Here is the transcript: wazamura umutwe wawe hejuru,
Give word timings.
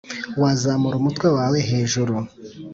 wazamura 0.41 0.95
umutwe 0.97 1.27
wawe 1.37 1.57
hejuru, 1.69 2.13